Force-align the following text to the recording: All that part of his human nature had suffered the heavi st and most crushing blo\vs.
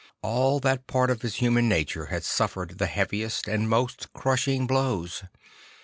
All 0.23 0.59
that 0.61 0.87
part 0.87 1.11
of 1.11 1.21
his 1.21 1.35
human 1.35 1.69
nature 1.69 2.07
had 2.07 2.23
suffered 2.23 2.79
the 2.79 2.87
heavi 2.87 3.29
st 3.29 3.47
and 3.47 3.69
most 3.69 4.11
crushing 4.13 4.65
blo\vs. 4.65 5.25